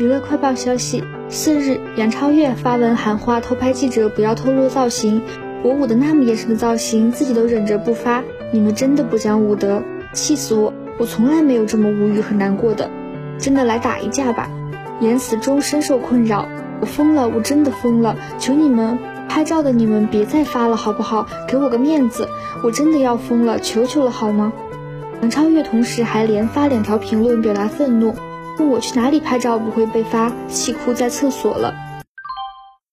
[0.00, 5.20] 娱乐快报消息：四日，杨超越发文喊话偷拍记者不要透露造型。
[5.62, 9.82] 我舞的那么严实的造型，自己都忍着不发，你们真的不讲武德，
[10.14, 10.72] 气死我！
[10.98, 12.88] 我从来没有这么无语和难过的，
[13.38, 14.48] 真的来打一架吧！
[15.00, 16.48] 言辞中深受困扰，
[16.80, 18.16] 我疯了，我真的疯了！
[18.38, 18.98] 求你们
[19.28, 21.26] 拍照的你们别再发了好不好？
[21.46, 22.26] 给我个面子，
[22.64, 24.50] 我真的要疯了，求求了好吗？
[25.20, 28.14] 杨超越同时还连发两条评论表达愤怒。
[28.60, 31.89] 问我去哪里拍照不会被发，气哭在厕所了。